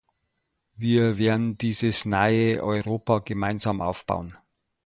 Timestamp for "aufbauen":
3.81-4.35